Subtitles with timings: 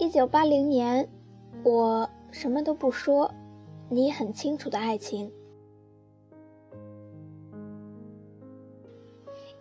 [0.00, 1.10] 一九八零年，
[1.62, 3.34] 我什么都不说，
[3.90, 5.30] 你很清楚的爱情。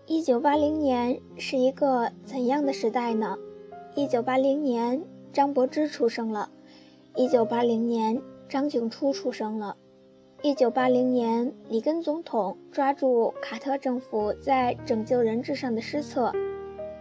[0.06, 3.38] 一九八零年是一个怎样的时代呢？
[3.96, 6.48] 一九八零年，张柏芝出生了；
[7.16, 9.76] 一九八零年，张静初出生了；
[10.42, 16.32] 一九八零年，里根总统抓住卡特政府在拯救人质上的失策，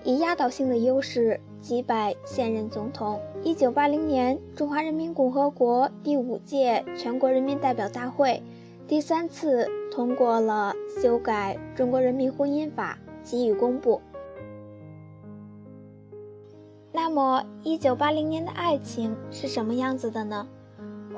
[0.08, 1.38] 以压倒性的优势。
[1.60, 3.20] 击败现任总统。
[3.42, 8.42] 一九八零年，中华人民共和国第五届全国人民代表大会
[8.86, 12.98] 第三次通过了修改《中国人民婚姻法》，
[13.30, 14.00] 给予公布。
[16.92, 20.48] 那么，一九八零年的爱情是什么样子的呢？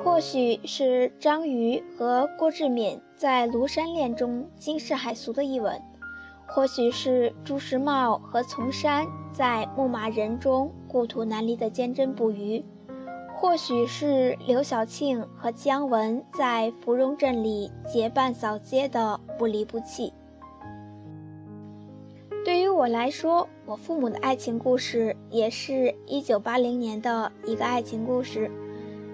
[0.02, 5.80] 或许是张瑜和郭志敏在《庐山恋》中惊世骇俗的一吻。
[6.52, 12.65] 或许是朱时茂和丛山在《牧马人》中故土难离的坚贞不渝，
[13.37, 20.12] 或许是刘晓庆和姜文在芙蓉镇里结伴扫街的不离不弃。
[22.45, 28.51] 对于我来说，我父母的爱情故事也是一九八零年的一个爱情故事。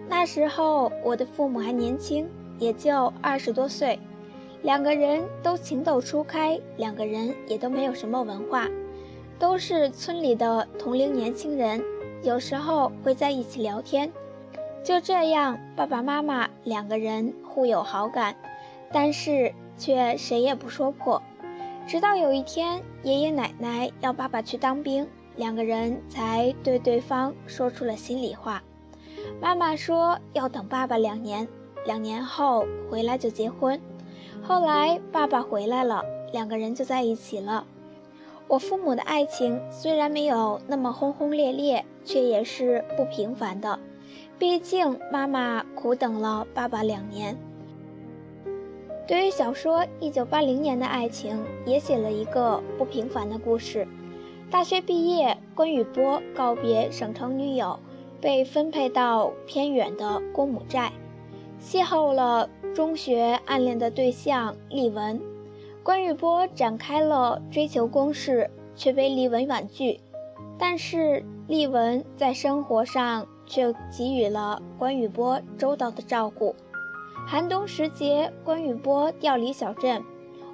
[0.08, 2.26] 那时候我的父母还年轻，
[2.58, 3.98] 也就二十多岁。
[4.66, 8.68] 两个人都情窦初开，两个人也都没有什么文化，
[9.38, 11.80] 都是村里的同龄年轻人，
[12.24, 14.10] 有时候会在一起聊天。
[14.82, 18.34] 就这样，爸爸妈妈两个人互有好感，
[18.92, 21.22] 但是却谁也不说破。
[21.86, 28.60] 直到有一天，爷爷奶奶要爸爸去当兵，两个人才对对方说出了心里话。
[29.40, 31.46] 妈妈说要等爸爸两年，
[31.84, 33.80] 两年后回来就结婚。
[34.48, 37.66] 后来爸爸回来了，两个人就在一起了。
[38.46, 43.76] 我父母的爱情虽然没有那么轰轰烈烈，却也是不平凡的。
[44.38, 47.36] 毕竟妈妈苦等了爸爸两年。
[49.08, 53.88] 对于小说《一九八零年的爱情》，也写了一个不平凡的故事。
[54.48, 57.80] 大学毕业，关雨波告别省城女友，
[58.20, 60.92] 被分配到偏远的公母寨，
[61.66, 62.48] 邂逅了。
[62.76, 65.20] 中学暗恋的对象丽文，
[65.82, 69.98] 关雨波展开了追求攻势，却被丽文婉拒。
[70.56, 76.54] 但是丽文在生活上却给予了关雨波周到的照顾。
[77.26, 80.04] 寒冬时节，关雨波调离小镇，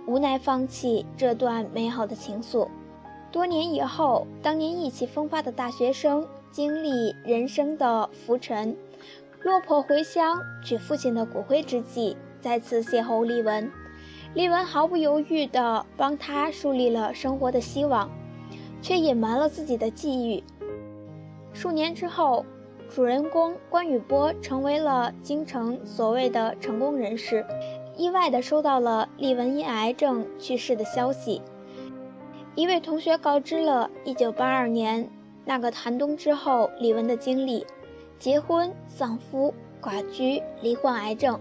[0.06, 2.69] 无奈放弃这段美好的情愫。
[3.31, 8.75] 多年以后，当年意气风发的大学生经历人生的浮沉。
[9.44, 13.70] 落魄回乡取父亲的骨灰之际，再次邂逅丽文。
[14.34, 18.08] 丽文毫不犹豫地帮他树立了生活的希望，
[18.81, 20.44] 却隐瞒了自己的际遇。
[21.52, 22.47] 数年之后，
[22.88, 27.44] 主人公关雨波成为了京城所谓的成功人士，
[27.97, 31.42] 意外地收到了丽文因癌症去世的消息。
[32.54, 35.10] 一位同学告知了1982年
[35.44, 37.66] 那个寒冬之后李文的经历。
[38.22, 39.53] 结婚、丧夫、
[39.83, 41.41] 寡居、罹患癌症。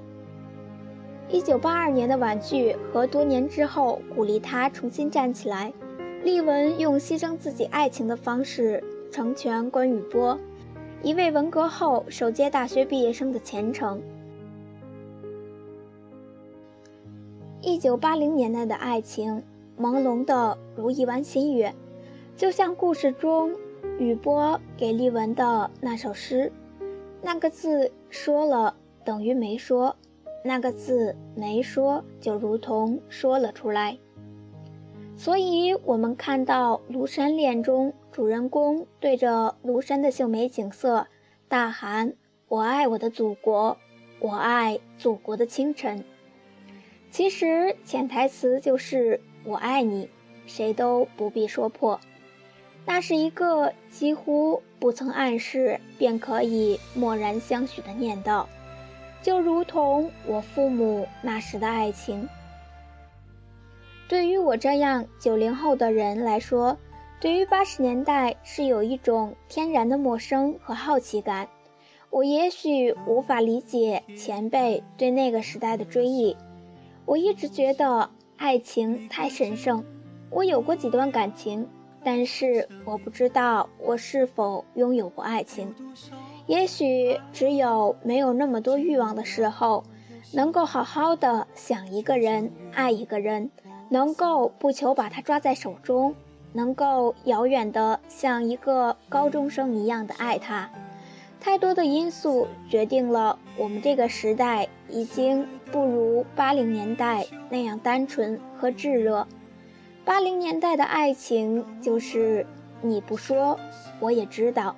[1.30, 5.72] 一九八二年的婉拒和多年之后鼓励他重新站起来，
[6.24, 10.40] 丽文用牺牲自己爱情的方式成全关雨波，
[11.04, 14.02] 一位文革后首届大学毕业生的前程。
[17.62, 19.44] 一九八零年代的爱情
[19.80, 21.76] 朦胧的如一弯新月，
[22.36, 23.56] 就像故事中
[24.00, 26.52] 雨波给丽文的那首诗。
[27.22, 29.96] 那个字说了等于没说，
[30.44, 33.98] 那个字没说就如同说了出来。
[35.16, 41.06] 所以，我们看到《庐山恋》中主人公对着庐山的秀美景色
[41.48, 42.16] 大喊
[42.50, 43.78] ：“我爱我的祖国，
[44.20, 46.04] 我爱祖国的清晨。”
[47.12, 50.10] 其实潜台词就是“我爱你”，
[50.48, 52.00] 谁都不必说破。
[52.86, 58.46] 那是一个几乎不曾暗示便可以默然相许的念叨，
[59.22, 62.28] 就如同我父母那时的爱情。
[64.08, 66.78] 对于我这样九零后的人来说，
[67.22, 71.48] 对于八十年代是有一种天然的陌生和好奇感。
[72.10, 76.36] 我也许无法理解前辈对那个时代的追忆。
[77.06, 79.86] 我一直觉得爱情太神圣。
[80.30, 81.70] 我有过几段感情。
[82.04, 85.76] 但是我不知道我是否拥有过爱情，
[86.48, 89.84] 也许只有没有那么多欲望的时候，
[90.34, 93.52] 能够好好的想一个人，爱一个人，
[93.90, 96.16] 能够不求把他抓在手中，
[96.54, 100.72] 能够遥远的像一个高中生一样的爱他，
[101.40, 109.28] 太多的因素决定了我们这个时代已经不如八零年代那样单纯和炙热。
[110.04, 112.46] 八零年代的爱情就是
[112.82, 113.60] 你不说
[114.00, 114.76] 我也知道。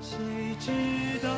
[0.00, 0.16] 谁
[0.58, 0.70] 知
[1.22, 1.30] 道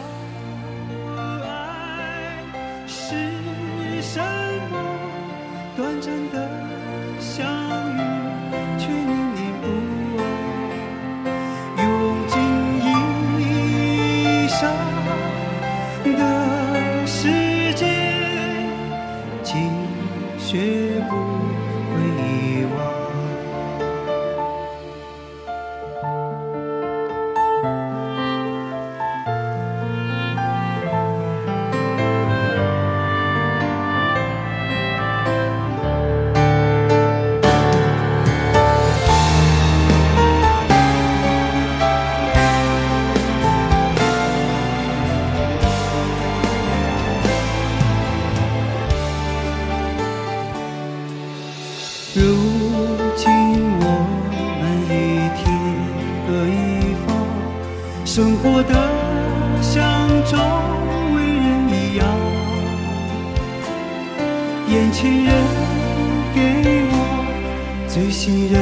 [64.83, 65.31] 眼前人
[66.35, 66.39] 给
[66.91, 66.95] 我
[67.87, 68.55] 最信任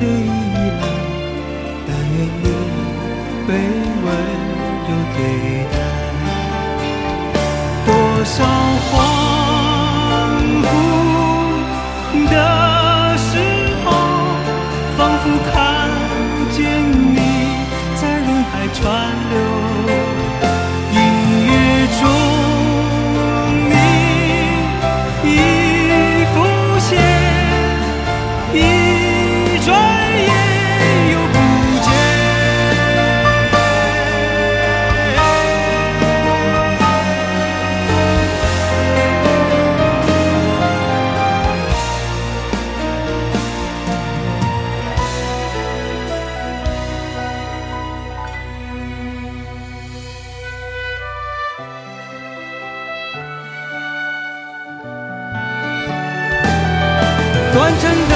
[0.00, 0.28] 的依
[0.80, 0.84] 赖，
[1.86, 2.46] 但愿你
[3.46, 3.50] 被
[4.02, 4.06] 温
[4.88, 5.18] 柔对
[5.70, 5.74] 待。
[7.86, 7.88] 多
[8.24, 8.34] 少
[8.90, 8.90] 恍
[57.56, 58.15] 短暂的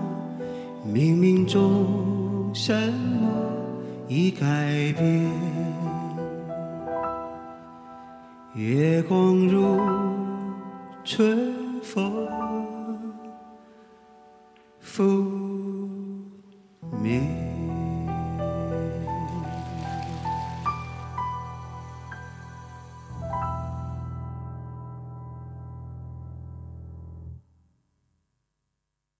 [0.85, 3.29] 冥冥中什么
[4.07, 4.47] 已改
[4.93, 5.31] 变。
[8.53, 9.79] 月光如
[11.03, 12.27] 春风
[14.79, 15.03] 拂
[17.01, 17.50] 面。